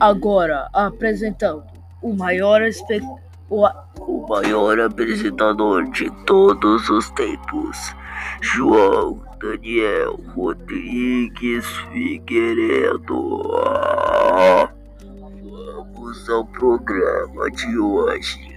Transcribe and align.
Agora 0.00 0.68
apresentando 0.72 1.64
o 2.02 2.12
maior 2.12 2.62
espe... 2.62 3.00
o, 3.48 3.66
o 4.00 4.26
maior 4.28 4.78
apresentador 4.80 5.90
de 5.90 6.10
todos 6.24 6.90
os 6.90 7.10
tempos, 7.10 7.94
João 8.40 9.20
Daniel 9.40 10.20
Rodrigues 10.34 11.66
Figueiredo. 11.92 13.42
Vamos 15.40 16.28
ao 16.28 16.44
programa 16.46 17.50
de 17.50 17.78
hoje. 17.78 18.51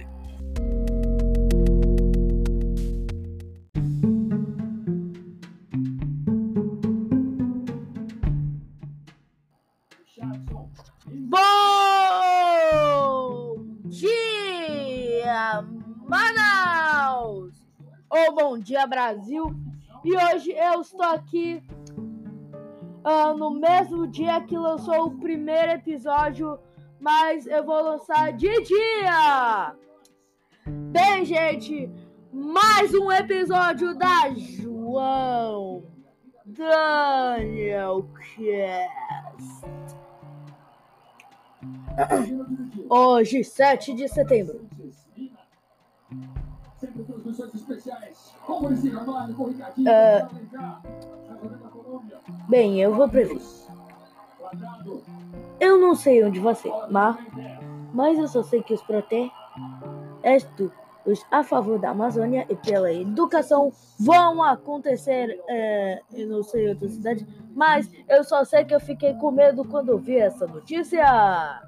Bom 10.18 10.70
dia, 13.84 15.62
Manaus! 16.08 17.52
Ou 18.08 18.34
bom 18.34 18.58
dia, 18.58 18.86
Brasil! 18.86 19.54
E 20.02 20.16
hoje 20.16 20.52
eu 20.52 20.80
estou 20.80 21.02
aqui 21.02 21.62
uh, 23.04 23.36
no 23.36 23.50
mesmo 23.50 24.06
dia 24.06 24.40
que 24.40 24.56
lançou 24.56 25.08
o 25.08 25.18
primeiro 25.18 25.72
episódio, 25.72 26.58
mas 26.98 27.46
eu 27.46 27.62
vou 27.62 27.82
lançar 27.82 28.32
de 28.32 28.62
dia! 28.62 29.76
Bem, 30.66 31.26
gente, 31.26 31.90
mais 32.32 32.94
um 32.94 33.12
episódio 33.12 33.94
da 33.94 34.32
João 34.34 35.84
Daniel 36.46 38.08
Cast. 38.14 39.66
Hoje, 42.88 43.42
7 43.42 43.94
de 43.94 44.08
setembro. 44.08 44.68
Uh, 49.78 50.28
bem, 52.48 52.80
eu 52.80 52.94
vou 52.94 53.08
prever. 53.08 53.40
Eu 55.58 55.78
não 55.78 55.94
sei 55.94 56.22
onde 56.22 56.38
você, 56.38 56.70
mas, 56.90 57.16
mas 57.92 58.18
eu 58.18 58.28
só 58.28 58.42
sei 58.42 58.62
que 58.62 58.74
os 58.74 58.82
a 61.30 61.42
favor 61.44 61.78
da 61.78 61.90
Amazônia 61.90 62.46
e 62.48 62.56
pela 62.56 62.92
educação 62.92 63.72
vão 63.98 64.42
acontecer 64.42 65.40
é, 65.48 66.00
em 66.12 66.26
não 66.26 66.42
sei 66.42 66.68
outra 66.68 66.88
cidade, 66.88 67.26
mas 67.54 67.90
eu 68.08 68.24
só 68.24 68.44
sei 68.44 68.64
que 68.64 68.74
eu 68.74 68.80
fiquei 68.80 69.14
com 69.14 69.30
medo 69.30 69.64
quando 69.64 69.98
vi 69.98 70.18
essa 70.18 70.46
notícia. 70.46 71.62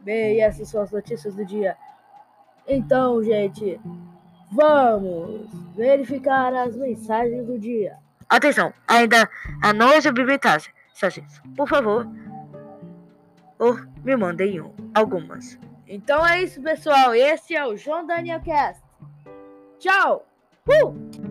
Bem, 0.00 0.40
essas 0.40 0.68
são 0.68 0.82
as 0.82 0.90
notícias 0.90 1.34
do 1.34 1.44
dia. 1.44 1.76
Então, 2.66 3.22
gente, 3.22 3.80
vamos 4.50 5.48
verificar 5.74 6.52
as 6.54 6.76
mensagens 6.76 7.46
do 7.46 7.58
dia. 7.58 7.96
Atenção, 8.28 8.72
ainda 8.88 9.28
a 9.62 9.72
noite 9.72 10.10
biblioteca. 10.10 10.58
Por 11.56 11.68
favor, 11.68 12.08
ou 13.58 13.78
me 14.04 14.16
mandem 14.16 14.62
algumas. 14.94 15.58
Então 15.88 16.26
é 16.26 16.42
isso, 16.42 16.60
pessoal. 16.60 17.14
Esse 17.14 17.54
é 17.54 17.66
o 17.66 17.76
João 17.76 18.06
Daniel 18.06 18.40
Cast. 18.40 18.82
Tchau! 19.78 20.26
Uh! 20.68 21.25